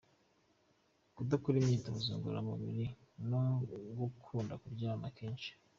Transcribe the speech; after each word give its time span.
Kudakora 1.15 1.55
imyitozo 1.59 2.09
ngorora 2.17 2.41
mubiri 2.49 2.85
no 3.29 3.41
gukunda 3.99 4.53
kuryama 4.61 5.07
kenshi. 5.17 5.51